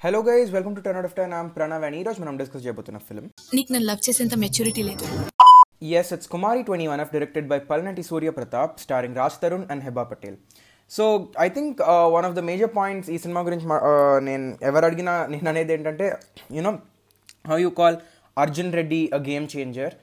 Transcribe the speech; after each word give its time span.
Hello 0.00 0.18
guys 0.20 0.50
welcome 0.54 0.74
to 0.76 0.82
turn 0.82 1.06
of 1.06 1.14
tine 1.16 1.32
I'm 1.34 1.48
Pranav 1.54 1.84
and 1.86 1.96
ఈ 1.96 2.02
రోజు 2.02 2.18
మనం 2.22 2.34
discuss 2.40 2.62
చేయబోతున్న 2.64 2.98
ఫిల్మ్ 3.06 3.26
నీకు 3.54 3.70
నన్ను 3.72 3.86
లవ్ 3.86 4.02
చేసేంత 4.06 4.34
మెచ్యూరిటీ 4.34 4.82
లేదు. 4.82 5.06
Yes 6.00 6.10
it's 6.14 6.28
Kumari 6.34 6.60
twenty 6.68 6.86
one 6.90 7.00
F 7.00 7.10
directed 7.14 7.48
by 7.52 7.58
Palnati 7.70 8.02
Surya 8.10 8.32
Pratap 8.38 8.74
starring 8.84 9.18
Raj 9.20 9.38
Tarun 9.42 9.66
and 9.72 9.84
Heba 9.86 10.04
Patel 10.10 10.36
so 10.90 11.04
I 11.38 11.48
think 11.48 11.80
one 12.16 12.26
of 12.28 12.36
the 12.38 12.44
major 12.50 12.72
points 12.78 13.10
ఈ 13.10 13.18
cinema 13.24 13.42
గురించి 13.48 13.66
uh, 13.80 14.18
నేను 14.28 14.46
ఎవరు 14.70 14.86
అడిగినా 14.90 15.14
నేను 15.34 15.50
అనేది 15.54 15.74
ఏంటంటే 15.76 16.08
you know 16.58 16.72
how 17.50 17.58
you 17.58 17.72
call 17.80 17.98
Arjun 18.36 18.72
Reddy 18.80 19.02
a 19.12 19.22
game 19.28 19.48
changer 19.54 19.94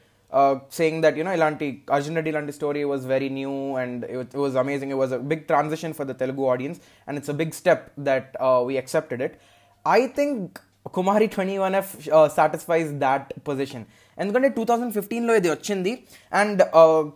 saying 0.77 1.01
that 1.03 1.17
you know 1.19 1.33
ఇలాంటి 1.33 1.65
అర్జున్ 1.95 2.17
రెడ్డి 2.19 2.31
లాంటి 2.31 2.53
story 2.59 2.81
was 2.91 3.03
very 3.07 3.29
new 3.37 3.55
and 3.81 4.01
it 4.15 4.37
was 4.43 4.55
amazing 4.63 4.93
it 4.93 5.01
was 5.03 5.13
a 5.13 5.23
big 5.31 5.43
transition 5.51 5.95
for 5.99 6.07
the 6.11 6.15
Telugu 6.23 6.45
audience 6.53 6.79
and 7.07 7.17
it's 7.19 7.33
a 7.35 7.39
big 7.41 7.53
step 7.59 7.85
that 8.09 8.31
we 8.67 8.75
accepted 8.77 9.21
it. 9.21 9.35
I 9.84 10.00
think 10.16 10.58
Kumari 10.96 11.26
twenty 11.32 11.56
one 11.58 11.74
F 11.80 11.90
satisfies 12.36 12.90
that 13.02 13.26
position 13.48 13.84
ఎందుకంటే 14.18 14.48
two 14.56 14.62
thousand 14.64 14.92
ఫిఫ్టీన్లో 14.94 15.32
ఇది 15.40 15.48
వచ్చింది 15.50 15.92
and 16.32 16.60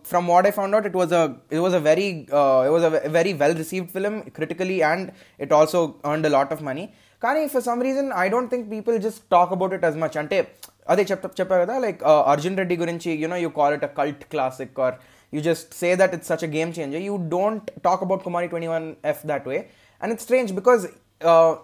from 0.09 0.27
what 0.33 0.47
I 0.47 0.51
found 0.51 0.75
out 0.75 0.87
it 0.89 0.97
was 1.01 1.13
it 1.53 1.61
was 1.65 1.75
a 1.75 1.83
very 1.89 2.05
it 2.11 2.29
was 2.75 2.85
a 2.89 2.91
very 3.17 3.33
well 3.41 3.57
received 3.63 3.91
film 3.91 4.15
critically 4.37 4.77
and 4.91 5.07
it 5.39 5.53
also 5.53 5.81
earned 6.11 6.27
a 6.27 6.33
lot 6.37 6.53
of 6.57 6.63
money 6.69 6.85
కానీ 7.21 7.41
for 7.53 7.63
some 7.63 7.81
reason 7.87 8.09
I 8.23 8.25
don't 8.29 8.51
think 8.53 8.65
people 8.71 8.95
just 9.05 9.21
talk 9.29 9.53
about 9.53 9.73
it 9.73 9.85
as 9.85 9.97
much 10.03 10.17
అంటే 10.23 10.39
అదే 10.87 11.03
చెప్ 11.11 11.25
చెప్పా 11.39 11.55
కదా 11.63 11.75
like 11.79 12.01
Arjun 12.33 12.57
Reddy 12.57 12.75
గురించి 12.83 13.11
you know 13.23 13.37
you 13.45 13.49
call 13.59 13.75
it 13.77 13.85
a 13.85 13.91
cult 13.99 14.25
classic 14.33 14.79
are 14.85 14.97
you 15.33 15.41
just 15.41 15.71
say 15.73 15.89
that 16.01 16.13
it's 16.17 16.29
such 16.31 16.43
a 16.43 16.51
game 16.57 16.71
changer 16.77 17.03
you 17.07 17.15
don't 17.33 17.69
talk 17.87 18.03
about 18.03 18.23
Kumari 18.23 18.49
twenty 18.53 18.69
one 18.75 18.85
F 19.13 19.23
that 19.31 19.47
way 19.51 19.57
and 20.01 20.11
it's 20.13 20.25
strange 20.25 20.51
because 20.53 20.83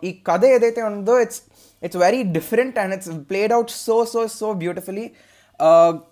ఈ 0.08 0.12
కథ 0.30 0.44
ఏదైతే 0.56 0.82
ఉందో 0.90 1.16
it's 1.26 1.42
it's 1.84 2.00
very 2.04 2.22
different 2.38 2.78
and 2.80 2.94
it's 2.94 3.12
played 3.32 3.54
out 3.58 3.72
so 3.80 3.98
so 4.14 4.22
so 4.40 4.50
beautifully 4.64 5.06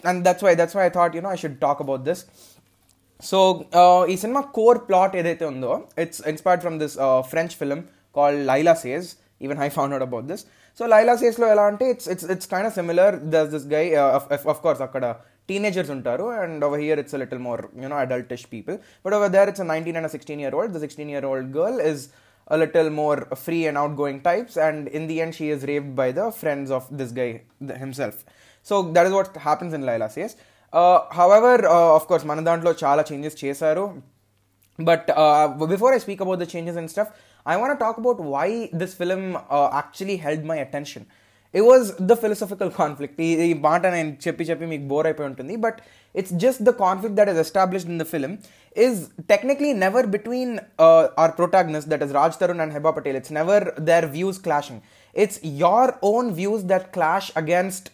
and 0.10 0.22
that's 0.28 0.46
why 0.48 0.54
that's 0.62 0.78
why 0.80 0.84
I 0.86 0.92
thought 0.98 1.16
you know 1.20 1.32
I 1.36 1.40
should 1.44 1.60
talk 1.66 1.82
about 1.86 2.04
this 2.10 2.22
so 3.24 3.40
ఈ 4.10 4.18
cinema 4.18 4.42
core 4.58 4.80
plot 4.90 5.16
ఏదైతే 5.22 5.46
ఉందో 5.54 5.72
it's 6.04 6.22
inspired 6.28 6.62
from 6.66 6.78
this 6.84 6.96
French 7.32 7.56
film 7.62 7.80
call 8.16 8.38
Laila 8.52 8.76
says 8.84 9.10
even 9.46 9.60
I 9.66 9.70
found 9.78 9.94
out 9.96 10.06
about 10.08 10.28
this 10.32 10.44
so 10.80 10.86
Leila 10.94 11.14
సేస్లో 11.24 11.48
ఎలా 11.54 11.66
అంటే 11.72 11.86
it's 11.94 12.08
it's 12.14 12.28
it's 12.36 12.50
kind 12.54 12.68
of 12.70 12.76
similar 12.76 13.16
thus 13.34 13.50
this 13.56 13.68
guy 13.74 13.84
of 14.54 14.62
course 14.66 14.84
అక్కడ 14.88 15.06
teenagers 15.50 15.92
ఉంటారు 15.96 16.26
and 16.40 16.64
over 16.68 16.82
here 16.84 17.00
it's 17.04 17.16
little 17.24 17.42
more 17.48 17.62
you know 17.84 17.98
అడల్టిష్ 18.04 18.46
people 18.54 18.76
but 19.06 19.16
over 19.18 19.32
there 19.36 19.50
it's 19.52 19.66
nineteen 19.72 19.98
and 20.02 20.12
sixteen 20.16 20.42
year 20.44 20.56
old 20.60 20.74
the 20.76 20.82
sixteen 20.86 21.12
year 21.14 21.26
old 21.32 21.50
girl 21.58 21.80
is 21.92 22.04
a 22.48 22.58
little 22.58 22.90
more 22.90 23.18
free 23.46 23.68
and 23.68 23.78
outgoing 23.78 24.22
types 24.22 24.58
and 24.58 24.88
in 24.88 25.08
the 25.08 25.22
end 25.22 25.36
she 25.36 25.50
is 25.50 25.64
raped 25.64 25.96
by 25.96 26.12
the 26.12 26.32
friends 26.32 26.72
of 26.72 26.86
this 27.00 27.12
guy 27.12 27.42
th- 27.68 27.80
himself 27.80 28.24
so 28.64 28.82
that 28.96 29.06
is 29.06 29.14
what 29.14 29.36
happens 29.38 29.74
in 29.74 29.84
laila 29.90 30.10
says 30.10 30.36
uh, 30.74 31.00
however 31.12 31.68
uh, 31.68 31.96
of 31.98 32.06
course 32.08 32.24
మన 32.32 32.42
దాంట్లో 32.50 32.72
చాలా 32.84 33.04
changes 33.12 33.38
చేశారు 33.46 33.86
but 34.80 35.10
uh, 35.10 35.48
before 35.74 35.94
I 35.94 35.98
speak 35.98 36.22
about 36.22 36.40
the 36.40 36.46
changes 36.46 36.76
and 36.78 36.90
stuff, 36.90 37.12
I 37.46 37.58
want 37.58 37.74
to 37.74 37.80
talk 37.84 37.98
about 37.98 38.20
why 38.20 38.70
this 38.72 38.94
film 38.94 39.38
uh, 39.50 39.70
actually 39.74 40.22
held 41.54 41.66
my 41.66 41.78
attention. 41.78 41.90
It 41.90 41.90
was 41.90 41.96
the 41.98 42.16
philosophical 42.16 42.70
conflict. 42.70 43.20
ఈ 43.20 43.30
ఈ 43.50 43.54
మాట 43.54 43.86
నేను 43.86 44.18
చెప్పి 44.26 44.44
చెప్పి 44.50 44.66
మీకు 44.66 44.84
బోర్ 44.84 45.08
అయిపోయి 45.08 45.30
ఉంటుంది 45.30 45.56
but 45.58 45.80
it's 46.16 46.34
just 46.34 46.64
the 46.64 46.72
conflict 46.86 47.18
that 47.20 47.30
is 47.30 47.40
established 47.40 47.90
in 47.90 48.02
the 48.04 48.04
film 48.04 48.38
is 48.78 49.00
technically 49.32 49.74
never 49.74 50.08
between 50.08 50.60
our 51.24 51.32
protagonists 51.32 51.88
that 51.88 52.04
is 52.04 52.12
Raj 52.12 52.38
Tarun 52.38 52.62
and 52.62 52.74
Heba 52.74 52.92
Patel 52.92 53.18
it's 53.18 53.32
never 53.32 53.66
their 53.80 54.06
views 54.06 54.42
clashing 54.48 54.82
it's 55.16 55.40
your 55.44 55.98
own 56.02 56.34
views 56.34 56.64
that 56.66 56.94
clash 56.94 57.32
against 57.36 57.90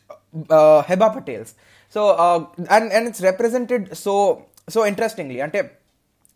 uh, 0.49 0.83
Heba 0.83 1.13
Patel's. 1.13 1.55
So 1.89 2.09
uh, 2.09 2.45
and 2.69 2.91
and 2.91 3.07
it's 3.07 3.21
represented 3.21 3.97
so 3.97 4.45
so 4.67 4.85
interestingly. 4.85 5.41
Ante 5.41 5.61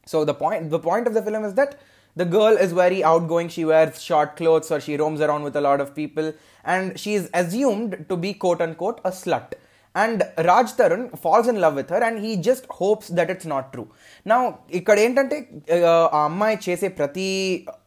so 0.05 0.25
the 0.25 0.33
point 0.33 0.69
the 0.69 0.79
point 0.79 1.07
of 1.07 1.13
the 1.13 1.21
film 1.21 1.45
is 1.45 1.55
that 1.55 1.79
the 2.15 2.25
girl 2.25 2.55
is 2.65 2.71
very 2.73 3.03
outgoing. 3.03 3.49
She 3.49 3.65
wears 3.65 4.01
short 4.01 4.35
clothes 4.35 4.71
or 4.71 4.79
she 4.79 4.97
roams 4.97 5.21
around 5.21 5.43
with 5.43 5.55
a 5.55 5.61
lot 5.61 5.79
of 5.79 5.95
people, 5.95 6.33
and 6.65 6.99
she 6.99 7.13
is 7.13 7.29
assumed 7.33 8.05
to 8.09 8.17
be 8.17 8.33
quote 8.33 8.61
unquote 8.61 8.99
a 9.05 9.11
slut. 9.11 9.53
And 9.95 10.23
Raj 10.47 10.73
Tarun 10.79 11.17
falls 11.17 11.47
in 11.47 11.59
love 11.59 11.75
with 11.75 11.89
her, 11.89 12.01
and 12.07 12.19
he 12.25 12.35
just 12.37 12.65
hopes 12.79 13.07
that 13.09 13.29
it's 13.29 13.47
not 13.53 13.71
true. 13.73 13.87
Now 14.31 14.41
ఇక్కడ 14.79 14.97
ఏంటంటే 15.05 15.37
uh, 15.75 16.03
ఆ 16.17 16.21
అమ్మాయి 16.29 16.57
చేసే 16.65 16.89
ప్రతి 16.99 17.29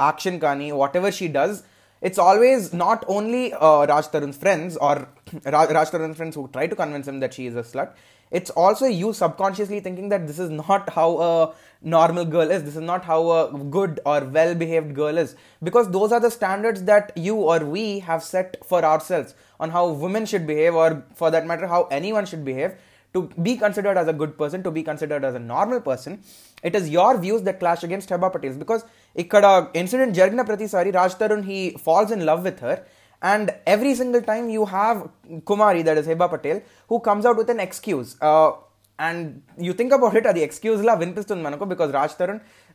action 0.06 0.38
కానీ 0.46 0.68
whatever 1.00 1.14
she 1.18 1.28
does 1.38 1.58
it's 2.01 2.17
always 2.17 2.73
not 2.73 3.03
only 3.07 3.53
uh, 3.53 3.85
Raj 3.87 4.07
Tarun's 4.07 4.37
friends 4.37 4.77
or 4.77 5.09
Raj, 5.45 5.69
Raj 5.71 5.89
Tarun's 5.89 6.17
friends 6.17 6.35
who 6.35 6.47
try 6.53 6.67
to 6.67 6.75
convince 6.75 7.07
him 7.07 7.19
that 7.19 7.33
she 7.33 7.47
is 7.47 7.55
a 7.55 7.63
slut. 7.63 7.93
It's 8.29 8.49
also 8.49 8.85
you 8.85 9.13
subconsciously 9.13 9.79
thinking 9.79 10.09
that 10.09 10.27
this 10.27 10.37
is 10.37 10.49
not 10.49 10.89
how 10.89 11.17
a 11.17 11.53
normal 11.81 12.25
girl 12.25 12.51
is. 12.51 12.63
This 12.63 12.75
is 12.75 12.81
not 12.81 13.05
how 13.05 13.29
a 13.31 13.57
good 13.57 14.01
or 14.05 14.25
well 14.25 14.53
behaved 14.53 14.93
girl 14.93 15.17
is. 15.17 15.35
Because 15.63 15.89
those 15.91 16.11
are 16.11 16.19
the 16.19 16.29
standards 16.29 16.83
that 16.83 17.13
you 17.15 17.35
or 17.35 17.59
we 17.59 17.99
have 17.99 18.21
set 18.21 18.57
for 18.65 18.83
ourselves 18.83 19.33
on 19.59 19.69
how 19.69 19.89
women 19.89 20.25
should 20.25 20.45
behave, 20.45 20.75
or 20.75 21.05
for 21.15 21.31
that 21.31 21.47
matter, 21.47 21.67
how 21.67 21.85
anyone 21.85 22.25
should 22.25 22.43
behave 22.43 22.75
to 23.17 23.23
be 23.41 23.55
considered 23.57 23.97
as 23.97 24.07
a 24.07 24.13
good 24.13 24.38
person, 24.38 24.63
to 24.63 24.72
be 24.72 24.83
considered 24.83 25.23
as 25.23 25.35
a 25.35 25.39
normal 25.39 25.81
person, 25.81 26.22
it 26.63 26.75
is 26.75 26.89
your 26.89 27.17
views 27.17 27.41
that 27.44 27.59
clash 27.59 27.83
against 27.83 28.09
Heba 28.09 28.31
Patel's 28.33 28.57
because 28.57 28.85
ikkada 29.17 29.69
incident 29.73 30.16
Jargana 30.16 30.45
pratisari 30.51 30.94
Raj 30.94 31.16
Tarun 31.16 31.44
he 31.45 31.72
falls 31.88 32.11
in 32.11 32.25
love 32.25 32.44
with 32.44 32.59
her 32.59 32.83
and 33.22 33.51
every 33.66 33.95
single 33.95 34.22
time 34.22 34.50
you 34.50 34.66
have 34.66 35.09
Kumari 35.51 35.83
that 35.83 35.97
is 35.97 36.07
Heba 36.07 36.29
Patel 36.29 36.61
who 36.88 37.00
comes 37.00 37.25
out 37.25 37.38
with 37.38 37.50
an 37.50 37.59
excuse. 37.59 38.16
Uh, 38.22 38.51
and 38.99 39.43
you 39.59 39.73
think 39.73 39.91
about 39.93 40.15
it 40.15 40.25
are 40.25 40.33
the 40.33 40.41
excuse 40.41 40.81
la 40.81 40.95
vinpistundi 40.97 41.43
manako 41.47 41.69
because 41.73 41.91
Raj 41.91 42.13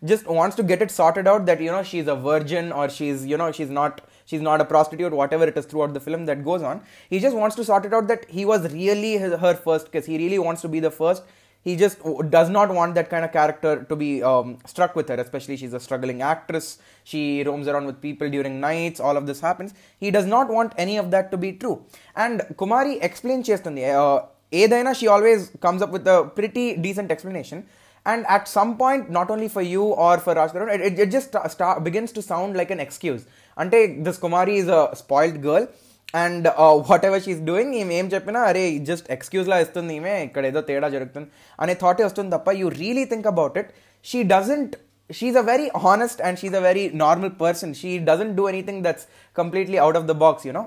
just 0.05 0.27
wants 0.27 0.57
to 0.57 0.63
get 0.63 0.81
it 0.83 0.91
sorted 0.91 1.27
out 1.27 1.47
that 1.47 1.61
you 1.61 1.71
know 1.71 1.83
she's 1.83 2.07
a 2.07 2.15
virgin 2.15 2.73
or 2.73 2.89
she's 2.89 3.25
you 3.27 3.37
know 3.37 3.51
she's 3.53 3.71
not 3.71 4.01
she's 4.25 4.41
not 4.41 4.61
a 4.61 4.65
prostitute 4.65 5.13
whatever 5.13 5.45
it 5.45 5.57
is 5.57 5.67
throughout 5.67 5.95
the 5.95 6.01
film 6.01 6.27
that 6.27 6.45
goes 6.45 6.63
on. 6.63 6.81
He 7.09 7.21
just 7.21 7.37
wants 7.37 7.57
to 7.57 7.65
sort 7.65 7.87
it 7.87 7.95
out 7.95 8.09
that 8.09 8.29
he 8.29 8.45
was 8.45 8.73
really 8.73 9.17
her 9.19 9.55
first 9.55 9.87
because 9.87 10.07
he 10.07 10.19
really 10.19 10.39
wants 10.39 10.63
to 10.63 10.69
be 10.69 10.81
the 10.81 10.91
first. 10.91 11.23
He 11.63 11.77
just 11.77 11.99
does 12.31 12.49
not 12.51 12.75
want 12.75 12.97
that 12.97 13.09
kind 13.09 13.25
of 13.25 13.31
character 13.31 13.85
to 13.89 13.95
be 13.95 14.21
um, 14.21 14.59
struck 14.67 14.97
with 14.97 15.09
her 15.09 15.15
especially 15.15 15.57
she's 15.57 15.73
a 15.73 15.79
struggling 15.79 16.21
actress. 16.21 16.79
She 17.05 17.45
roams 17.45 17.69
around 17.69 17.87
with 17.87 18.01
people 18.01 18.29
during 18.29 18.59
nights. 18.61 18.99
All 18.99 19.17
of 19.17 19.27
this 19.27 19.41
happens. 19.41 19.73
He 20.01 20.11
does 20.11 20.27
not 20.27 20.49
want 20.49 20.73
any 20.77 20.97
of 20.97 21.13
that 21.13 21.31
to 21.31 21.37
be 21.37 21.53
true. 21.53 21.85
And 22.17 22.41
kumari 22.57 22.99
explains 23.01 23.49
chestundi 23.49 23.85
uh, 23.95 24.27
Edaina, 24.53 24.95
she 24.95 25.07
always 25.07 25.51
comes 25.61 25.83
up 25.83 25.91
with 25.91 26.07
a 26.07 26.31
pretty 26.31 26.77
decent 26.77 27.11
explanation. 27.11 27.65
And 28.07 28.27
at 28.27 28.49
some 28.49 28.77
point, 28.77 29.11
not 29.11 29.31
only 29.31 29.49
for 29.49 29.63
you 29.63 29.83
or 29.83 30.19
for 30.19 30.35
Raj 30.35 30.51
Tarun, 30.51 30.75
it, 30.77 30.99
it, 30.99 31.11
just 31.11 31.29
start, 31.29 31.51
start, 31.51 31.85
begins 31.85 32.13
to 32.13 32.23
sound 32.23 32.57
like 32.57 32.71
an 32.71 32.81
excuse. 32.81 33.27
Ante, 33.57 33.81
this 34.01 34.19
Kumari 34.19 34.57
is 34.57 34.69
a 34.69 34.83
spoiled 34.95 35.41
girl. 35.43 35.67
And 36.15 36.47
whatever 37.09 37.23
she's 37.27 37.39
doing 37.49 37.75
ఈమె 37.81 37.95
ఏం 37.99 38.07
చెప్పినా 38.15 38.41
అరే 38.49 38.65
just 38.89 39.07
ఎక్స్క్యూజ్లా 39.15 39.57
ఇస్తుంది 39.65 39.93
ఈమె 39.99 40.15
ఇక్కడ 40.27 40.45
ఏదో 40.51 40.61
తేడా 40.69 40.89
జరుగుతుంది 40.95 41.29
అనే 41.59 41.75
థాటే 41.83 42.03
వస్తుంది 42.09 42.31
తప్ప 42.37 42.53
you 42.61 42.67
really 42.81 43.05
think 43.13 43.29
about 43.33 43.57
it 43.61 43.71
she 44.05 44.19
doesn't 44.35 44.75
very 45.11 45.31
a 45.41 45.45
very 45.51 45.67
she's 45.71 46.17
and 46.29 46.39
very 46.43 46.59
a 46.61 46.63
very 46.69 46.85
normal 47.05 47.33
person 47.43 47.73
she 47.81 47.91
doesn't 48.11 48.35
do 48.41 48.45
anything 48.53 48.83
that's 48.87 49.07
completely 49.37 49.79
out 49.85 49.99
of 50.01 50.07
the 50.11 50.17
box 50.25 50.45
you know 50.49 50.65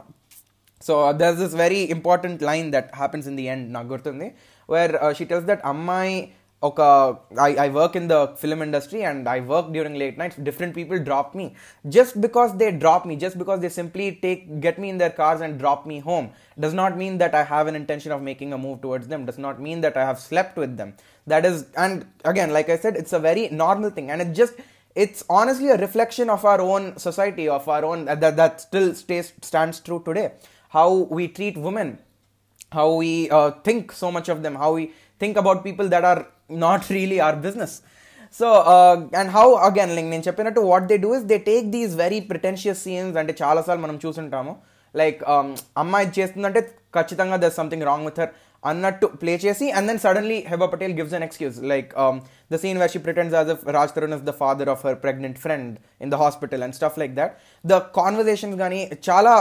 so 0.85 0.95
there 1.21 1.39
this 1.43 1.57
very 1.65 1.81
important 1.97 2.43
line 2.51 2.69
that 2.75 2.91
happens 3.01 3.27
in 3.31 3.39
the 3.41 3.47
end 3.55 3.67
నాకు 3.77 3.89
గుర్తుంది 3.95 4.29
where 4.69 4.93
she 5.19 5.25
tells 5.33 5.49
that 5.51 5.65
అమ్మాయి 5.73 6.15
ఒక 6.63 6.81
I 7.45 7.51
I 7.65 7.67
work 7.77 7.95
in 8.01 8.09
the 8.13 8.17
film 8.41 8.63
industry 8.65 9.01
and 9.11 9.29
I 9.35 9.37
work 9.53 9.69
during 9.75 9.99
late 10.03 10.17
nights 10.23 10.41
different 10.49 10.75
people 10.79 10.99
drop 11.07 11.31
me 11.39 11.47
just 11.85 12.17
because 12.27 12.51
they 12.63 12.67
drop 12.83 13.05
me 13.11 13.15
just 13.23 13.39
because 13.43 13.61
they 13.65 13.71
simply 13.79 14.07
take 14.25 14.43
get 14.67 14.81
me 14.83 14.89
in 14.95 15.01
their 15.03 15.15
cars 15.21 15.45
and 15.47 15.57
drop 15.63 15.87
me 15.93 15.99
home 16.09 16.27
does 16.65 16.77
not 16.83 16.97
mean 17.03 17.17
that 17.23 17.37
I 17.41 17.45
have 17.53 17.69
an 17.73 17.79
intention 17.83 18.15
of 18.17 18.25
making 18.31 18.57
a 18.59 18.61
move 18.67 18.77
towards 18.85 19.09
them 19.15 19.25
does 19.31 19.41
not 19.47 19.61
mean 19.69 19.81
that 19.87 19.97
I 20.03 20.05
have 20.09 20.21
slept 20.29 20.59
with 20.65 20.77
them 20.83 20.93
that 21.27 21.49
is 21.53 21.63
and 21.87 22.03
again 22.33 22.53
like 22.59 22.71
I 22.77 22.79
said 22.85 22.99
it's 23.03 23.17
a 23.21 23.23
very 23.31 23.47
normal 23.65 23.95
thing 23.99 24.13
and 24.15 24.25
it 24.27 24.35
just 24.43 24.59
it's 24.97 25.25
honestly 25.31 25.69
a 25.69 25.77
reflection 25.77 26.29
of 26.29 26.45
our 26.45 26.61
own 26.63 26.85
society 26.99 27.49
of 27.49 27.69
our 27.69 27.85
own 27.85 28.01
that, 28.07 28.37
that 28.37 28.61
still 28.61 28.89
stays 28.95 29.33
stands 29.41 29.79
true 29.81 30.03
today 30.09 30.25
how 30.76 30.90
we 31.18 31.26
treat 31.38 31.58
women 31.68 31.90
how 32.72 32.88
we 33.02 33.12
uh, 33.30 33.50
think 33.68 33.92
so 33.94 34.10
much 34.12 34.30
of 34.30 34.40
them 34.46 34.56
how 34.64 34.72
we 34.78 34.86
think 35.22 35.36
about 35.38 35.64
people 35.64 35.88
that 35.88 36.06
are 36.06 36.22
not 36.66 36.82
really 36.90 37.20
our 37.28 37.38
business 37.48 37.74
so 38.36 38.48
and 39.20 39.30
how 39.36 39.46
again 39.68 39.92
like 39.98 40.08
నేను 40.14 40.24
చెప్పినట్టు 40.28 40.62
what 40.70 40.88
they 40.92 40.96
do 41.04 41.10
is 41.18 41.26
they 41.32 41.38
take 41.50 41.68
these 41.76 41.94
very 42.02 42.18
pretentious 42.32 42.82
scenes 42.86 43.18
అంటే 43.22 43.34
చాలాసార్లు 43.42 43.82
మనం 43.84 43.98
చూసుంటాము 44.06 44.54
like 44.96 45.20
అమ్మాయి 45.84 46.08
చేస్తుందంటే 46.18 46.62
ఖచ్చితంగా 46.98 47.38
there 47.44 47.56
something 47.60 47.86
wrong 47.90 48.06
with 48.10 48.20
her 48.22 48.34
అన్నట్టు 48.71 49.07
ప్లే 49.21 49.35
చేసి 49.45 49.67
and 49.77 49.89
then 49.91 50.01
suddenly 50.05 50.39
Heba 50.51 50.67
Patel 50.73 50.95
gives 50.99 51.15
an 51.19 51.25
excuse 51.27 51.59
like 51.73 51.91
the 52.55 52.59
scene 52.63 52.79
where 52.83 52.93
she 52.95 53.01
pretends 53.07 53.37
as 53.39 53.51
if 53.55 53.63
Raj 53.77 53.95
Tarun 53.97 54.17
is 54.17 54.25
the 54.31 54.35
father 54.43 54.71
of 54.75 54.83
her 54.89 54.99
pregnant 55.05 55.39
friend 55.45 55.73
in 56.07 56.13
the 56.15 56.19
hospital 56.25 56.65
and 56.67 56.77
stuff 56.81 56.99
like 57.03 57.15
that 57.21 57.33
the 57.65 57.79
conversations 58.01 58.59
కానీ 58.65 58.81
చాలా 59.09 59.33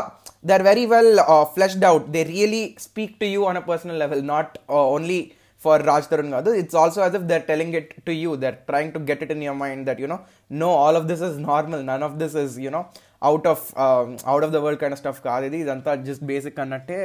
they 0.50 0.56
are 0.60 0.66
very 0.71 0.86
well 0.94 1.13
fleshed 1.57 1.86
out 1.92 2.07
they 2.16 2.24
really 2.36 2.63
speak 2.88 3.18
to 3.24 3.30
you 3.36 3.44
on 3.51 3.60
a 3.63 3.66
personal 3.71 4.00
level 4.06 4.24
not 4.33 4.56
only 4.95 5.21
for 5.62 5.77
Raj 5.80 6.04
Tarun 6.06 6.30
Gadu. 6.30 6.51
It's 6.57 6.74
also 6.74 7.01
as 7.01 7.13
if 7.13 7.27
they're 7.30 7.48
telling 7.51 7.74
it 7.74 7.88
to 8.07 8.13
you. 8.13 8.38
They're 8.38 8.60
trying 8.69 8.92
to 8.94 9.00
get 9.00 9.21
it 9.21 9.31
in 9.31 9.42
your 9.42 9.56
mind 9.56 9.88
that 9.89 10.00
you 10.00 10.07
know, 10.07 10.21
no, 10.50 10.69
all 10.83 10.95
of 10.95 11.07
this 11.10 11.21
is 11.21 11.38
normal. 11.38 11.81
None 11.83 12.04
of 12.04 12.18
this 12.18 12.36
is 12.36 12.57
you 12.57 12.71
know 12.71 12.83
out 13.21 13.45
of 13.45 13.62
um, 13.77 14.18
out 14.25 14.44
of 14.45 14.51
the 14.54 14.62
world 14.62 14.80
kind 14.83 14.94
of 14.94 15.01
stuff. 15.04 15.18
కాదు 15.27 15.45
ఇది 15.50 15.57
ఇదంతా 15.63 15.94
just 16.07 16.25
basic 16.31 16.60
అన్నట్టే 16.63 17.00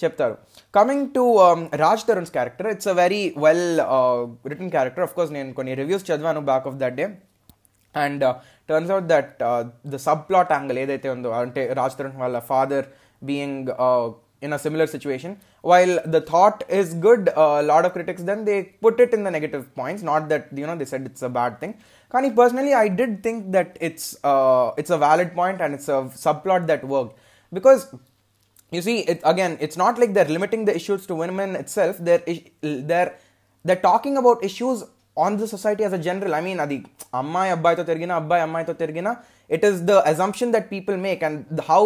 చెప్తారు 0.00 0.34
coming 0.78 1.06
to 1.16 1.24
Raj 1.84 2.04
Tarun's 2.08 2.32
character 2.36 2.68
it's 2.74 2.90
a 2.92 2.96
very 3.02 3.22
well 3.44 3.78
written 4.50 4.72
character 4.76 5.04
of 5.06 5.14
course 5.18 5.32
నేను 5.36 5.54
కొన్ని 5.58 5.74
reviews 5.80 6.04
చదివాను 6.10 6.42
back 6.50 6.68
of 6.70 6.76
that 6.82 6.96
day 7.00 7.06
and 7.94 8.24
turns 8.70 8.92
out 8.96 9.08
that 9.14 9.42
the 9.94 9.98
sub 10.06 10.24
plot 10.28 10.52
angle 10.58 10.80
ఏదైతే 10.84 11.08
ఉందో 11.16 11.32
అంటే 11.42 11.64
రాజ్ 11.80 11.98
తరుణ్ 12.00 12.20
వాళ్ళ 12.24 12.38
father 12.52 12.86
being 13.30 13.68
in 14.42 14.52
a 14.52 14.58
similar 14.58 14.86
situation. 14.86 15.30
While 15.62 15.94
the 16.06 16.20
thought 16.20 16.64
is 16.68 16.94
good, 17.06 17.28
a 17.36 17.62
lot 17.62 17.84
of 17.86 17.92
critics 17.92 18.22
then 18.22 18.44
they 18.44 18.58
put 18.84 19.00
it 19.00 19.12
in 19.12 19.24
the 19.24 19.30
negative 19.30 19.62
points. 19.74 20.02
Not 20.02 20.28
that 20.28 20.48
you 20.52 20.66
know 20.66 20.76
they 20.76 20.84
said 20.84 21.04
it's 21.10 21.22
a 21.22 21.28
bad 21.28 21.58
thing. 21.60 21.74
Kani 22.12 22.34
personally, 22.34 22.74
I 22.74 22.88
did 22.88 23.22
think 23.22 23.52
that 23.52 23.76
it's 23.80 24.16
uh, 24.24 24.72
it's 24.76 24.90
a 24.90 24.98
valid 24.98 25.34
point 25.34 25.60
and 25.60 25.74
it's 25.74 25.88
a 25.88 26.00
subplot 26.24 26.66
that 26.66 26.84
worked 26.84 27.18
because 27.52 27.82
you 28.70 28.82
see 28.82 29.00
it 29.00 29.20
again. 29.24 29.56
It's 29.60 29.76
not 29.76 29.98
like 29.98 30.12
they're 30.14 30.32
limiting 30.36 30.64
the 30.64 30.74
issues 30.74 31.06
to 31.06 31.14
women 31.14 31.56
itself. 31.56 31.98
They're 31.98 32.22
they're 32.60 33.16
they're 33.64 33.84
talking 33.90 34.16
about 34.16 34.44
issues 34.44 34.84
on 35.16 35.36
the 35.36 35.48
society 35.48 35.84
as 35.84 35.92
a 35.92 35.98
general. 35.98 36.34
I 36.34 36.42
mean, 36.48 36.60
adi 36.66 36.78
అమ్మాయి 37.20 37.50
అబ్బాయితో 37.56 37.82
తిరిగినా 37.90 38.14
అబ్బాయి 38.22 38.42
అమ్మాయితో 38.46 38.74
తిరిగినా 38.82 39.12
it 39.56 39.62
is 39.68 39.76
the 39.90 39.98
assumption 40.10 40.48
that 40.54 40.64
people 40.74 40.96
make 41.06 41.20
and 41.26 41.36
the 41.58 41.64
how 41.68 41.82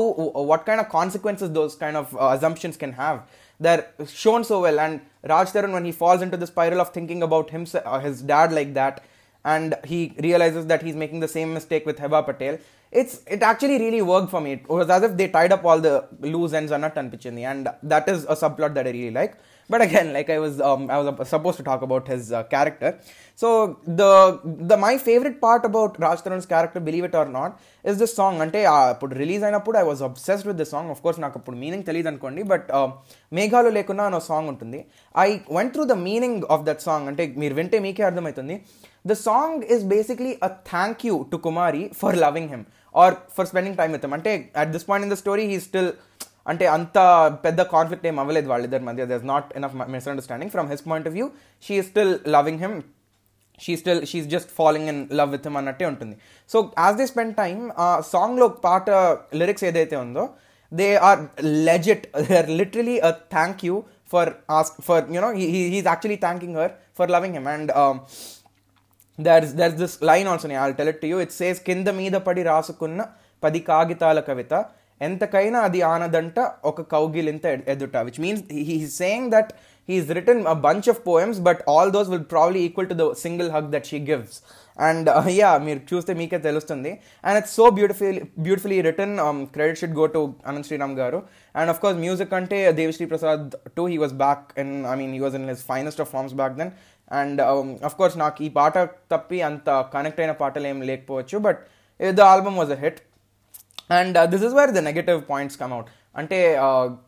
what 0.51 0.63
kind 0.69 0.81
of 0.83 0.87
consequences 0.99 1.49
those 1.59 1.75
kind 1.83 1.97
of 2.01 2.07
uh, 2.23 2.29
assumptions 2.37 2.77
can 2.83 2.93
have 3.01 3.17
they're 3.65 3.85
shown 4.23 4.43
so 4.51 4.57
well 4.65 4.79
and 4.85 4.95
raj 5.33 5.49
Tarun, 5.55 5.73
when 5.77 5.87
he 5.89 5.93
falls 6.03 6.23
into 6.27 6.39
the 6.43 6.49
spiral 6.53 6.81
of 6.85 6.89
thinking 6.97 7.23
about 7.29 7.49
himself 7.57 7.85
uh, 7.91 8.01
his 8.07 8.23
dad 8.33 8.51
like 8.59 8.73
that 8.81 8.97
and 9.45 9.75
he 9.85 10.01
realizes 10.19 10.67
that 10.67 10.83
he's 10.83 10.99
making 11.05 11.21
the 11.21 11.33
same 11.37 11.53
mistake 11.59 11.87
with 11.91 11.99
heba 12.05 12.21
patel 12.29 12.57
it's 12.93 13.15
it 13.35 13.43
actually 13.51 13.79
really 13.85 14.03
worked 14.03 14.31
for 14.35 14.41
me 14.41 14.53
it 14.59 14.69
was 14.69 14.91
as 14.97 15.03
if 15.09 15.17
they 15.21 15.29
tied 15.29 15.53
up 15.57 15.65
all 15.65 15.81
the 15.89 15.95
loose 16.35 16.53
ends 16.53 16.73
on 16.73 16.83
Tanpichindi, 16.83 17.45
and 17.53 17.69
that 17.83 18.09
is 18.09 18.25
a 18.25 18.37
subplot 18.43 18.75
that 18.75 18.87
i 18.87 18.91
really 18.91 19.15
like 19.21 19.35
but 19.71 19.81
again 19.87 20.13
like 20.17 20.29
i 20.29 20.39
was 20.45 20.55
um, 20.69 20.91
i 20.91 20.99
was 21.01 21.29
supposed 21.29 21.57
to 21.57 21.65
talk 21.69 21.83
about 21.89 22.05
his 22.13 22.33
uh, 22.33 22.43
character 22.55 22.91
so 23.43 23.49
the 24.01 24.11
the 24.71 24.77
my 24.87 24.95
favorite 25.09 25.41
part 25.45 25.63
about 25.71 25.99
raj 26.05 26.19
Tarun's 26.25 26.49
character 26.55 26.81
believe 26.89 27.05
it 27.09 27.15
or 27.21 27.27
not 27.39 27.53
is 27.91 27.97
this 28.03 28.13
song 28.21 28.35
అంటే 28.45 28.63
అప్పుడు 28.73 29.15
release 29.23 29.45
అయినప్పుడు 29.49 29.79
I 29.83 29.85
was 29.91 30.03
obsessed 30.09 30.49
with 30.51 30.61
the 30.63 30.67
song 30.73 30.91
of 30.95 31.01
course 31.05 31.21
నాకు 31.25 31.39
అప్పుడు 31.41 31.57
meaning 31.63 31.87
తెలియదు 31.91 32.11
అనుకోండి 32.13 32.43
but 32.53 32.69
మేఘాలు 33.39 33.73
లేకున్నా 33.79 34.07
అనే 34.11 34.21
సాంగ్ 34.31 34.51
ఉంటుంది 34.55 34.81
I 35.27 35.31
went 35.59 35.75
through 35.77 35.85
the 35.95 35.97
meaning 36.09 36.43
of 36.57 36.65
that 36.71 36.83
song 36.89 37.09
అంటే 37.13 37.27
మీరు 37.43 37.57
వింటే 37.61 37.81
మీకే 37.87 38.05
అర్థమవుతుంది 38.11 38.57
the 39.07 39.17
song 39.23 39.65
is 39.75 39.85
basically 39.95 40.33
a 40.43 40.51
thank 40.71 41.03
you 41.07 41.17
to 41.33 41.39
Kumari 41.47 41.83
for 42.01 42.17
loving 42.17 42.49
him 42.49 42.65
or 42.95 43.17
for 43.37 43.47
spending 43.47 43.77
time 43.77 43.93
with 43.93 44.07
him 44.07 44.15
అంటే 44.15 44.33
at 44.63 44.71
this 44.71 44.87
point 44.89 45.07
in 45.07 45.13
the 45.15 45.19
story 45.19 45.45
he 45.47 45.59
still 45.61 45.91
అంటే 46.49 46.67
అంత 46.67 46.99
పెద్ద 47.45 47.61
conflict 47.75 48.07
ఏం 48.07 48.17
అవ్వలేదు 48.19 48.49
వాళ్ళిద్దరి 48.49 48.85
మధ్య 48.85 49.05
there 49.07 49.27
not 49.27 49.49
enough 49.57 49.75
misunderstanding 49.97 50.51
from 50.51 50.69
his 50.71 50.85
point 50.89 51.09
of 51.09 51.15
view 51.15 51.27
she 51.63 51.77
still 51.83 52.15
loving 52.29 52.61
him 52.61 52.77
she 53.61 53.73
still 53.77 54.03
she's 54.07 54.29
just 54.29 54.51
following 54.51 54.89
in 54.89 55.01
love 55.13 55.31
with 55.31 55.47
him 55.47 55.57
అన్నట్టే 55.57 55.87
ఉంటుంది 55.87 56.15
so 56.51 56.59
as 56.79 56.97
they 56.97 57.07
spend 57.07 57.35
time 57.37 57.63
ఆ 57.79 57.89
సాంగ్లో 58.13 58.49
పాట 58.67 58.91
లిరిక్స్ 59.35 59.65
ఏదైతే 59.65 59.97
ఉందో 60.05 60.25
they 60.73 60.89
are 61.09 61.21
legit 61.69 62.05
they 62.29 62.35
are 62.39 62.51
literally 62.61 62.97
a 63.01 63.13
thank 63.37 63.63
you 63.65 63.77
for 64.13 64.31
ask 64.51 64.79
for 64.81 65.05
you know 65.15 65.31
he's 65.55 65.87
actually 65.87 66.21
thanking 66.27 66.57
her 66.57 66.73
for 66.99 67.11
loving 67.11 67.35
him 67.35 67.49
and 67.49 67.73
there 69.20 69.46
there 69.60 69.76
this 69.82 69.98
line 70.10 70.30
also 70.32 70.50
I 70.64 70.72
tell 70.80 70.92
it 70.94 71.06
you 71.12 71.20
it 71.26 71.36
says 71.42 71.60
కింద 71.70 71.88
మీద 72.00 72.16
పడి 72.28 72.44
రాసుకున్న 72.52 73.02
పది 73.44 73.62
కాగితాల 73.70 74.20
కవిత 74.32 74.54
ఎంతకైనా 75.02 75.60
అది 75.68 75.80
ఆనదంట 75.94 76.40
ఒక 76.70 76.82
కౌగిలింత 76.94 77.46
ఎదుట. 77.74 77.96
Which 78.08 78.20
means 78.26 78.44
he 78.68 78.78
saying 79.00 79.32
that 79.36 79.50
he's 79.90 80.12
written 80.18 80.44
a 80.52 80.54
bunch 80.68 80.88
of 80.92 81.00
poems 81.08 81.40
but 81.48 81.60
all 81.74 81.92
those 81.96 82.08
will 82.12 82.24
probably 82.36 82.60
equal 82.68 82.88
to 82.92 82.96
the 83.02 83.06
single 83.24 83.50
hug 83.56 83.68
that 83.74 83.88
she 83.92 83.98
gives 84.08 84.38
and 84.80 85.10
అయ్యా 85.10 85.50
మీరు 85.66 85.82
చూస్తే 85.92 86.12
మీకే 86.22 86.40
తెలుస్తుంది. 86.48 86.92
And 87.28 87.38
it's 87.40 87.54
so 87.60 87.66
beautiful 87.78 88.18
beautifully 88.46 88.80
written 88.88 89.14
credit 89.56 89.80
should 89.82 89.96
go 90.00 90.06
to 90.16 90.22
Anant 90.50 90.68
Sriram 90.70 90.96
గారు. 91.02 91.20
And 91.60 91.70
of 91.74 91.80
course 91.84 92.00
music 92.06 92.34
అంటే 92.40 92.60
Devi Sri 92.80 93.08
Prasad 93.14 93.46
too 93.78 93.86
he 93.94 93.98
was 94.04 94.16
back 94.24 94.44
in 94.64 94.74
I 94.94 94.96
mean 95.02 95.14
he 95.18 95.22
was 95.26 95.38
in 95.42 95.48
his 95.54 95.64
finest 95.72 96.02
of 96.06 96.12
forms 96.16 96.36
back 96.42 96.58
then 96.62 96.72
then 97.05 97.21
and 97.21 97.41
um, 97.41 97.69
of 97.83 97.95
course 97.97 98.17
నాకు 98.17 98.43
ఈ 98.43 98.51
పాట 98.59 98.79
తప్పి 99.13 99.39
అంత 99.43 99.69
connect 99.95 100.21
అయిన 100.23 100.33
పాటలు 100.43 100.67
ఏం 100.67 100.79
లేకపోవచ్చు 100.91 101.39
but 101.39 101.61
the 102.01 102.23
album 102.33 102.57
was 102.57 102.73
a 102.73 102.79
hit 102.85 103.01
and 103.91 104.19
this 104.35 104.45
is 104.49 104.55
where 104.55 104.73
the 104.79 104.83
negative 104.91 105.21
points 105.33 105.59
come 105.63 105.73
out 105.73 105.89
అంటే 106.17 106.39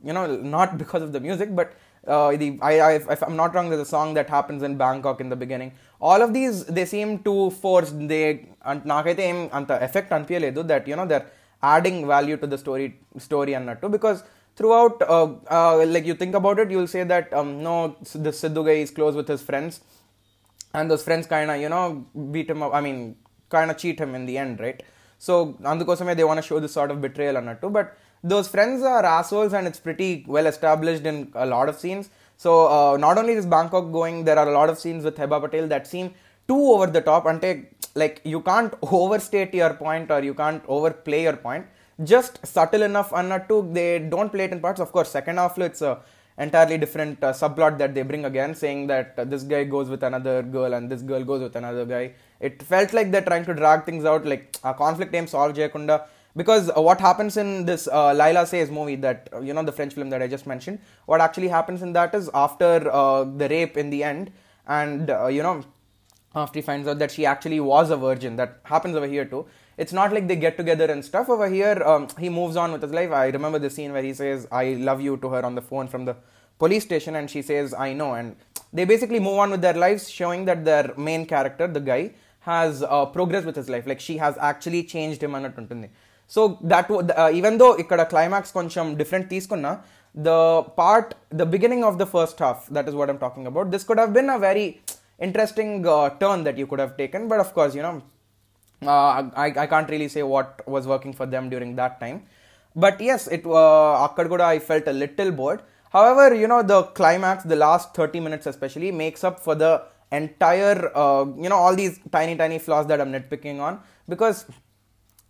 you know 0.08 0.22
not 0.56 0.72
because 0.82 1.02
of 1.02 1.12
the 1.16 1.20
music 1.28 1.52
but 1.60 1.72
ఇది 2.36 2.46
I 2.64 2.72
I'm 3.26 3.36
not 3.36 3.54
wrong 3.58 3.74
the 3.74 3.84
song 3.94 4.12
that 4.18 4.30
happens 4.30 4.64
in 4.68 4.76
Bangkok 4.76 5.20
in 5.20 5.30
the 5.34 5.38
beginning 5.44 5.72
all 6.02 6.22
of 6.22 6.32
these 6.38 6.58
they 6.78 6.84
same 6.96 7.12
to 7.28 7.34
force 7.62 7.92
they 8.12 8.20
నాకైతే 8.94 9.24
ఏం 9.30 9.38
అంత 9.54 9.70
effect 9.88 10.12
అనిపించలేదు 10.12 10.62
that 10.72 10.88
you know 10.92 11.06
they're 11.14 11.26
adding 11.62 12.02
value 12.04 12.36
to 12.36 12.46
the 12.46 12.56
story 12.64 12.86
story 13.26 13.52
అన్నట్టు 13.54 13.88
because 13.88 14.20
throughout 14.56 15.00
uh, 15.02 15.28
uh, 15.50 15.84
like 15.86 16.06
you 16.06 16.14
think 16.14 16.34
about 16.34 16.58
it 16.58 16.70
you'll 16.70 16.92
say 16.96 17.04
that 17.04 17.32
um, 17.32 17.62
no 17.62 17.96
this 18.14 18.42
Sidhu 18.42 18.64
guy 18.66 18.78
is 18.86 18.90
close 18.90 19.14
with 19.14 19.28
his 19.28 19.42
friends 19.42 19.80
and 20.74 20.90
those 20.90 21.02
friends 21.02 21.26
kind 21.26 21.50
of 21.50 21.60
you 21.60 21.68
know 21.68 22.06
beat 22.34 22.48
him 22.50 22.62
up 22.62 22.72
i 22.74 22.80
mean 22.80 22.98
kind 23.54 23.70
of 23.70 23.76
cheat 23.76 23.98
him 23.98 24.14
in 24.14 24.24
the 24.26 24.36
end 24.44 24.60
right 24.60 24.82
so 25.26 25.34
అందుకోసమే 25.72 26.14
they 26.18 26.26
want 26.30 26.38
to 26.42 26.46
show 26.50 26.58
this 26.64 26.74
sort 26.78 26.90
of 26.92 26.98
betrayal 27.04 27.36
అన్నట్టు 27.40 27.68
but 27.76 27.88
those 28.32 28.46
friends 28.54 28.80
are 28.94 29.04
assholes 29.18 29.52
and 29.58 29.66
it's 29.68 29.82
pretty 29.86 30.10
well 30.34 30.46
established 30.52 31.04
in 31.10 31.16
a 31.44 31.46
lot 31.54 31.68
of 31.70 31.76
scenes 31.82 32.06
so 32.44 32.50
uh, 32.76 32.94
not 33.04 33.16
only 33.20 33.34
is 33.40 33.46
bangkok 33.54 33.86
going 33.98 34.16
there 34.28 34.38
are 34.42 34.48
a 34.52 34.56
lot 34.58 34.68
of 34.72 34.76
scenes 34.82 35.04
with 35.08 35.16
heba 35.22 35.38
patel 35.44 35.66
that 35.74 35.86
seem 35.92 36.08
too 36.50 36.62
over 36.74 36.86
the 36.96 37.02
top 37.10 37.26
ante 37.32 37.52
like 38.02 38.16
you 38.32 38.40
can't 38.50 38.72
overstate 39.00 39.52
your 39.62 39.72
point 39.84 40.10
or 40.16 40.20
you 40.28 40.34
can't 40.42 40.62
overplay 40.76 41.22
your 41.28 41.38
point 41.46 41.66
just 42.03 42.45
subtle 42.45 42.83
enough 42.83 43.11
and 43.13 43.29
not 43.29 43.49
too. 43.49 43.67
they 43.71 43.99
don't 43.99 44.31
play 44.31 44.45
it 44.45 44.51
in 44.51 44.59
parts. 44.59 44.79
Of 44.79 44.91
course, 44.91 45.09
second 45.09 45.37
half 45.37 45.57
it's 45.57 45.81
a 45.81 45.99
entirely 46.37 46.77
different 46.77 47.23
uh, 47.23 47.33
subplot 47.33 47.77
that 47.79 47.95
they 47.95 48.03
bring 48.03 48.25
again, 48.25 48.53
saying 48.53 48.87
that 48.87 49.15
uh, 49.17 49.23
this 49.23 49.43
guy 49.43 49.63
goes 49.63 49.89
with 49.89 50.03
another 50.03 50.43
girl 50.43 50.73
and 50.73 50.89
this 50.89 51.01
girl 51.01 51.23
goes 51.23 51.41
with 51.41 51.55
another 51.55 51.85
guy. 51.85 52.13
It 52.39 52.61
felt 52.61 52.93
like 52.93 53.11
they're 53.11 53.23
trying 53.23 53.45
to 53.45 53.53
drag 53.55 53.85
things 53.85 54.05
out, 54.05 54.25
like 54.25 54.55
a 54.63 54.73
conflict 54.73 55.13
aim 55.15 55.27
solve 55.27 55.55
Jayakunda. 55.55 56.05
Because 56.35 56.69
uh, 56.69 56.79
what 56.79 57.01
happens 57.01 57.35
in 57.35 57.65
this 57.65 57.87
uh, 57.87 58.13
Laila 58.13 58.45
Says 58.45 58.69
movie, 58.69 58.95
that 58.97 59.27
uh, 59.33 59.39
you 59.39 59.55
know, 59.55 59.63
the 59.63 59.71
French 59.71 59.95
film 59.95 60.11
that 60.11 60.21
I 60.21 60.27
just 60.27 60.45
mentioned, 60.45 60.79
what 61.07 61.19
actually 61.19 61.47
happens 61.47 61.81
in 61.81 61.93
that 61.93 62.13
is 62.13 62.29
after 62.31 62.87
uh, 62.91 63.23
the 63.23 63.49
rape 63.49 63.75
in 63.75 63.89
the 63.89 64.03
end, 64.03 64.31
and 64.67 65.09
uh, 65.09 65.25
you 65.27 65.41
know, 65.41 65.63
after 66.35 66.59
he 66.59 66.61
finds 66.61 66.87
out 66.87 66.99
that 66.99 67.09
she 67.09 67.25
actually 67.25 67.59
was 67.59 67.89
a 67.89 67.97
virgin, 67.97 68.35
that 68.35 68.59
happens 68.65 68.95
over 68.95 69.07
here 69.07 69.25
too 69.25 69.47
it's 69.82 69.94
not 69.98 70.12
like 70.12 70.26
they 70.30 70.36
get 70.36 70.56
together 70.56 70.86
and 70.94 71.04
stuff 71.04 71.28
over 71.34 71.48
here 71.48 71.76
um, 71.90 72.06
he 72.18 72.28
moves 72.28 72.56
on 72.56 72.72
with 72.74 72.82
his 72.86 72.92
life 72.92 73.12
i 73.22 73.26
remember 73.36 73.58
the 73.58 73.70
scene 73.76 73.92
where 73.92 74.06
he 74.08 74.14
says 74.22 74.46
i 74.62 74.74
love 74.88 75.00
you 75.00 75.16
to 75.16 75.28
her 75.34 75.42
on 75.48 75.54
the 75.54 75.64
phone 75.70 75.88
from 75.88 76.04
the 76.04 76.14
police 76.60 76.84
station 76.84 77.16
and 77.16 77.30
she 77.34 77.42
says 77.42 77.74
i 77.86 77.92
know 77.92 78.10
and 78.14 78.36
they 78.72 78.84
basically 78.84 79.20
move 79.28 79.38
on 79.44 79.50
with 79.50 79.62
their 79.66 79.78
lives 79.86 80.10
showing 80.18 80.44
that 80.50 80.64
their 80.64 80.86
main 80.96 81.24
character 81.34 81.66
the 81.66 81.84
guy 81.92 82.02
has 82.40 82.82
uh, 82.82 83.06
progressed 83.16 83.46
with 83.46 83.56
his 83.56 83.68
life 83.68 83.86
like 83.86 84.00
she 84.00 84.16
has 84.24 84.36
actually 84.50 84.82
changed 84.94 85.22
him 85.26 85.34
అన్నట్టుంటుంది 85.38 85.88
so 86.34 86.42
that 86.72 86.88
even 87.38 87.56
though 87.62 87.68
ఇక్కడ 87.82 88.00
climax 88.12 88.52
కొంచెం 88.58 88.86
different 89.00 89.28
తీసుకున్నా 89.34 89.72
the 90.28 90.30
part 90.80 91.12
the 91.40 91.44
beginning 91.54 91.84
of 91.88 91.98
the 92.02 92.06
first 92.14 92.40
half 92.46 92.62
that 92.76 92.88
is 92.90 92.96
what 93.00 93.10
I'm 93.12 93.20
talking 93.26 93.48
about 93.52 93.68
this 93.74 93.86
could 93.88 94.00
have 94.02 94.14
been 94.18 94.32
a 94.36 94.38
very 94.48 94.66
interesting 95.26 95.86
uh, 95.86 96.10
turn 96.22 96.42
that 96.44 96.56
you 96.60 96.66
could 96.66 96.80
have 96.84 96.96
taken 96.96 97.28
but 97.28 97.40
of 97.44 97.50
course 97.54 97.74
you 97.74 97.82
know 97.82 97.96
uh, 97.96 98.02
uh, 98.85 99.29
I, 99.35 99.53
I 99.57 99.67
can't 99.67 99.89
really 99.89 100.07
say 100.07 100.23
what 100.23 100.67
was 100.67 100.85
working 100.85 101.13
for 101.13 101.25
them 101.25 101.49
during 101.49 101.75
that 101.77 101.99
time. 101.99 102.23
But 102.75 103.01
yes 103.01 103.27
it 103.27 103.45
uh, 103.45 104.07
akkad 104.07 104.39
i 104.39 104.59
felt 104.59 104.87
a 104.87 104.93
little 104.93 105.31
bored. 105.31 105.61
However 105.91 106.35
you 106.35 106.47
know 106.47 106.61
the 106.61 106.83
climax 106.83 107.43
the 107.43 107.55
last 107.55 107.95
30 107.95 108.19
minutes 108.19 108.45
especially 108.45 108.91
makes 108.91 109.23
up 109.23 109.39
for 109.39 109.55
the 109.55 109.83
entire 110.11 110.91
uh, 110.95 111.25
you 111.37 111.49
know 111.49 111.55
all 111.55 111.75
these 111.75 111.99
tiny 112.11 112.35
tiny 112.35 112.59
flaws 112.59 112.85
that 112.87 113.01
i'm 113.01 113.11
nitpicking 113.11 113.59
on. 113.59 113.79
Because 114.07 114.45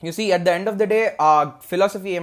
you 0.02 0.12
see 0.12 0.32
at 0.34 0.44
the 0.44 0.52
end 0.52 0.68
of 0.68 0.78
the 0.78 0.86
day 0.86 1.16
uh, 1.18 1.52
philosophy 1.62 2.20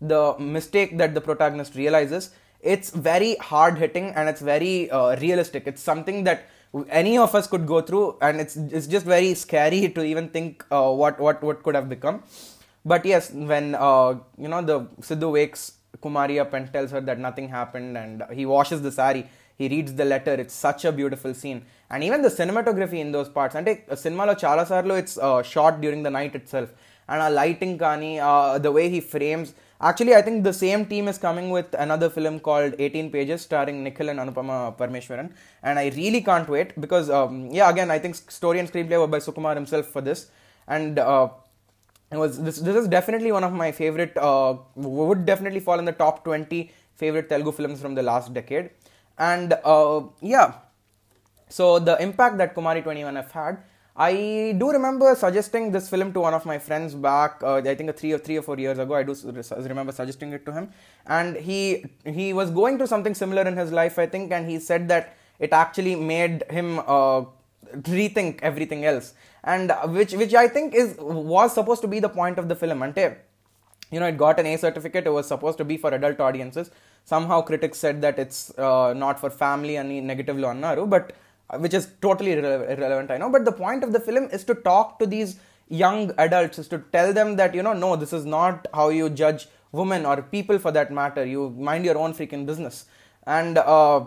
the 0.00 0.34
mistake 0.38 0.96
that 0.96 1.14
the 1.14 1.20
protagonist 1.20 1.74
realizes 1.74 2.30
it's 2.62 2.90
very 2.90 3.36
hard 3.36 3.78
hitting 3.78 4.12
and 4.14 4.28
it's 4.28 4.40
very 4.40 4.90
uh, 4.90 5.16
realistic. 5.16 5.66
It's 5.66 5.82
something 5.82 6.24
that 6.24 6.48
any 7.01 7.17
of 7.17 7.33
us 7.39 7.47
could 7.47 7.65
go 7.65 7.79
through 7.81 8.05
and 8.21 8.41
it's 8.43 8.55
it's 8.77 8.87
just 8.87 9.05
very 9.05 9.33
scary 9.33 9.81
to 9.89 10.03
even 10.03 10.27
think 10.35 10.65
uh, 10.71 10.91
what 11.01 11.19
what 11.25 11.37
what 11.47 11.63
could 11.65 11.75
have 11.79 11.89
become 11.95 12.17
but 12.85 13.05
yes 13.05 13.31
when 13.51 13.75
uh, 13.75 14.11
you 14.37 14.49
know 14.53 14.61
the 14.71 14.77
Sidhu 15.09 15.31
wakes 15.39 15.63
Kumari 16.03 16.39
up 16.43 16.53
and 16.53 16.71
tells 16.75 16.91
her 16.91 17.01
that 17.09 17.19
nothing 17.19 17.47
happened 17.49 17.97
and 17.97 18.23
he 18.39 18.45
washes 18.45 18.81
the 18.87 18.91
sari 18.91 19.23
he 19.59 19.67
reads 19.73 19.93
the 20.01 20.07
letter 20.13 20.33
it's 20.43 20.57
such 20.67 20.81
a 20.89 20.91
beautiful 20.91 21.33
scene 21.33 21.59
and 21.89 22.03
even 22.03 22.21
the 22.21 22.33
cinematography 22.39 22.99
in 23.05 23.11
those 23.17 23.29
parts 23.37 23.55
అంటే 23.59 23.71
సినిమాలో 24.03 24.33
చాలా 24.43 24.63
సార్లు 24.71 24.95
it's 25.01 25.17
short 25.53 25.79
during 25.83 26.05
the 26.07 26.11
night 26.17 26.35
it 26.39 26.49
self 26.55 26.73
and 27.11 27.23
ఆ 27.27 27.29
lighting 27.41 27.77
కానీ 27.85 28.11
the 28.65 28.71
way 28.77 28.83
he 28.95 29.01
frames 29.15 29.51
Actually, 29.82 30.14
I 30.14 30.20
think 30.20 30.44
the 30.44 30.52
same 30.52 30.84
team 30.84 31.08
is 31.08 31.16
coming 31.16 31.48
with 31.48 31.74
another 31.78 32.10
film 32.10 32.38
called 32.38 32.74
18 32.78 33.10
Pages 33.10 33.40
starring 33.40 33.82
Nikhil 33.82 34.10
and 34.10 34.18
Anupama 34.18 34.76
Parameswaran. 34.76 35.32
And 35.62 35.78
I 35.78 35.88
really 35.96 36.20
can't 36.20 36.46
wait 36.48 36.78
because, 36.78 37.08
um, 37.08 37.50
yeah, 37.50 37.70
again, 37.70 37.90
I 37.90 37.98
think 37.98 38.14
story 38.14 38.58
and 38.58 38.70
screenplay 38.70 38.98
were 38.98 39.06
by 39.06 39.18
Sukumar 39.18 39.54
himself 39.54 39.86
for 39.86 40.02
this. 40.02 40.30
And 40.68 40.98
uh, 40.98 41.28
it 42.12 42.18
was 42.18 42.42
this, 42.42 42.58
this 42.58 42.76
is 42.76 42.88
definitely 42.88 43.32
one 43.32 43.42
of 43.42 43.54
my 43.54 43.72
favorite, 43.72 44.14
uh, 44.18 44.56
would 44.74 45.24
definitely 45.24 45.60
fall 45.60 45.78
in 45.78 45.86
the 45.86 45.92
top 45.92 46.24
20 46.24 46.70
favorite 46.96 47.30
Telugu 47.30 47.52
films 47.52 47.80
from 47.80 47.94
the 47.94 48.02
last 48.02 48.34
decade. 48.34 48.70
And 49.16 49.54
uh, 49.64 50.02
yeah, 50.20 50.56
so 51.48 51.78
the 51.78 51.96
impact 52.02 52.36
that 52.36 52.54
Kumari 52.54 52.84
21F 52.84 53.30
had 53.30 53.58
I 54.08 54.54
do 54.56 54.70
remember 54.70 55.14
suggesting 55.14 55.72
this 55.72 55.90
film 55.90 56.14
to 56.14 56.20
one 56.20 56.32
of 56.32 56.46
my 56.46 56.58
friends 56.58 56.94
back 56.94 57.42
uh, 57.42 57.56
I 57.56 57.74
think 57.74 57.94
three 57.98 58.12
or 58.12 58.18
three 58.18 58.38
or 58.38 58.42
four 58.42 58.58
years 58.58 58.78
ago. 58.78 58.94
I 58.94 59.02
do 59.02 59.14
remember 59.72 59.92
suggesting 59.92 60.32
it 60.32 60.46
to 60.46 60.52
him. 60.52 60.70
And 61.06 61.36
he 61.36 61.84
he 62.06 62.32
was 62.32 62.50
going 62.50 62.78
through 62.78 62.86
something 62.86 63.14
similar 63.14 63.42
in 63.42 63.58
his 63.58 63.72
life 63.72 63.98
I 63.98 64.06
think 64.06 64.32
and 64.32 64.48
he 64.48 64.58
said 64.58 64.88
that 64.88 65.16
it 65.38 65.52
actually 65.52 65.96
made 65.96 66.44
him 66.48 66.78
uh, 66.78 67.24
rethink 67.98 68.40
everything 68.40 68.86
else. 68.86 69.12
And 69.44 69.70
uh, 69.70 69.86
which 69.98 70.14
which 70.14 70.34
i 70.34 70.48
think 70.48 70.74
is 70.74 70.96
was 70.98 71.52
supposed 71.52 71.82
to 71.82 71.88
be 71.96 72.00
the 72.00 72.14
point 72.20 72.38
of 72.38 72.48
the 72.48 72.56
film. 72.56 72.82
Ante 72.82 73.08
you 73.92 74.00
know 74.00 74.06
it 74.06 74.16
got 74.16 74.40
an 74.40 74.46
a 74.46 74.56
certificate. 74.56 75.06
It 75.06 75.12
was 75.20 75.28
supposed 75.28 75.58
to 75.58 75.64
be 75.72 75.76
for 75.76 75.92
adult 75.92 76.20
audiences. 76.20 76.70
Somehow 77.04 77.42
critics 77.42 77.78
said 77.78 78.00
that 78.00 78.18
it's 78.18 78.56
uh, 78.58 78.94
not 78.94 79.20
for 79.20 79.28
family 79.28 79.76
and 79.76 80.06
negatively 80.06 80.44
annaru 80.54 80.88
but 80.88 81.12
which 81.58 81.74
is 81.74 81.88
totally 82.00 82.32
irrele- 82.32 82.68
irrelevant 82.70 83.10
i 83.10 83.16
know. 83.18 83.30
But 83.30 83.44
the 83.44 83.52
point 83.52 83.82
of 83.84 83.92
the 83.92 84.00
film 84.00 84.28
is 84.32 84.44
to 84.44 84.54
talk 84.54 84.98
to 84.98 85.06
these 85.06 85.38
young 85.68 86.12
adults 86.18 86.58
is 86.58 86.68
to 86.68 86.78
tell 86.92 87.12
them 87.12 87.36
that 87.36 87.54
you 87.54 87.62
know 87.62 87.72
no 87.72 87.96
this 87.96 88.12
is 88.12 88.24
not 88.26 88.66
how 88.74 88.88
you 88.88 89.08
judge 89.08 89.48
women 89.72 90.04
or 90.04 90.22
people 90.22 90.58
for 90.58 90.72
that 90.72 90.92
matter. 90.92 91.24
You 91.24 91.50
mind 91.50 91.84
your 91.84 91.96
own 91.96 92.12
freaking 92.12 92.44
business. 92.44 92.86
And 93.26 93.58
uh, 93.58 94.06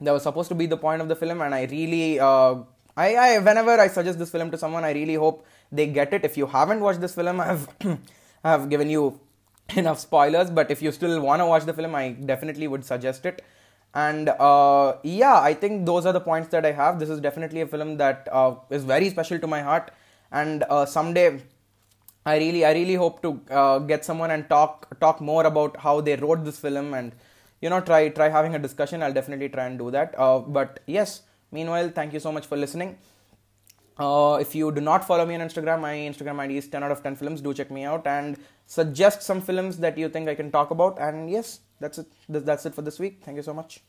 that 0.00 0.12
was 0.12 0.22
supposed 0.22 0.48
to 0.48 0.54
be 0.54 0.66
the 0.66 0.76
point 0.76 1.02
of 1.02 1.08
the 1.08 1.16
film 1.16 1.40
and 1.42 1.54
i 1.54 1.64
really 1.64 2.18
uh, 2.18 2.56
I, 2.96 3.14
I 3.14 3.38
whenever 3.38 3.72
i 3.78 3.88
suggest 3.88 4.18
this 4.18 4.30
film 4.30 4.50
to 4.50 4.58
someone 4.58 4.84
i 4.84 4.92
really 4.92 5.14
hope 5.14 5.46
they 5.72 5.86
get 5.86 6.12
it. 6.12 6.24
If 6.24 6.36
you 6.36 6.46
haven't 6.46 6.80
watched 6.80 7.00
this 7.00 7.14
film 7.14 7.40
i've 7.48 7.68
i've 8.44 8.68
given 8.68 8.90
you 8.90 9.20
enough 9.76 10.00
spoilers 10.00 10.50
but 10.50 10.70
if 10.70 10.82
you 10.82 10.90
still 10.90 11.20
want 11.20 11.40
to 11.40 11.46
watch 11.46 11.64
the 11.64 11.72
film 11.72 11.94
i 11.94 12.10
definitely 12.10 12.66
would 12.66 12.84
suggest 12.84 13.24
it 13.24 13.44
and 13.94 14.28
uh, 14.28 14.96
yeah 15.02 15.40
i 15.40 15.52
think 15.52 15.84
those 15.84 16.06
are 16.06 16.12
the 16.12 16.20
points 16.20 16.48
that 16.48 16.64
i 16.64 16.72
have 16.72 16.98
this 16.98 17.08
is 17.08 17.20
definitely 17.20 17.60
a 17.60 17.66
film 17.66 17.96
that 17.96 18.28
uh, 18.30 18.54
is 18.70 18.84
very 18.84 19.10
special 19.10 19.38
to 19.38 19.46
my 19.46 19.60
heart 19.60 19.90
and 20.32 20.64
uh, 20.70 20.86
someday 20.86 21.40
I 22.24 22.36
really, 22.36 22.64
I 22.64 22.72
really 22.72 22.94
hope 22.94 23.22
to 23.22 23.40
uh, 23.50 23.78
get 23.78 24.04
someone 24.04 24.30
and 24.30 24.48
talk 24.48 24.98
talk 25.00 25.20
more 25.20 25.46
about 25.46 25.76
how 25.78 26.00
they 26.02 26.16
wrote 26.16 26.44
this 26.44 26.58
film 26.58 26.92
and 26.92 27.12
you 27.62 27.70
know 27.70 27.80
try 27.80 28.08
try 28.10 28.28
having 28.28 28.54
a 28.54 28.58
discussion. 28.58 29.02
I'll 29.02 29.12
definitely 29.12 29.48
try 29.48 29.64
and 29.66 29.78
do 29.78 29.90
that. 29.90 30.14
Uh, 30.18 30.40
but 30.40 30.80
yes, 30.86 31.22
meanwhile, 31.50 31.88
thank 31.88 32.12
you 32.12 32.20
so 32.20 32.30
much 32.30 32.46
for 32.46 32.58
listening. 32.58 32.98
Uh, 33.98 34.38
if 34.40 34.54
you 34.54 34.70
do 34.72 34.80
not 34.80 35.06
follow 35.06 35.24
me 35.24 35.34
on 35.34 35.40
Instagram, 35.40 35.80
my 35.80 35.94
Instagram 35.94 36.38
ID 36.40 36.56
is 36.58 36.68
10 36.68 36.82
out 36.82 36.90
of 36.90 37.02
10 37.02 37.16
films. 37.16 37.40
Do 37.40 37.52
check 37.52 37.70
me 37.70 37.84
out 37.84 38.06
and 38.06 38.38
suggest 38.66 39.22
some 39.22 39.40
films 39.40 39.78
that 39.78 39.98
you 39.98 40.08
think 40.08 40.28
I 40.28 40.34
can 40.34 40.50
talk 40.50 40.70
about. 40.70 40.98
And 40.98 41.30
yes, 41.30 41.60
that's 41.80 41.98
it. 41.98 42.06
That's 42.28 42.66
it 42.66 42.74
for 42.74 42.82
this 42.82 42.98
week. 42.98 43.22
Thank 43.24 43.36
you 43.36 43.42
so 43.42 43.54
much. 43.54 43.82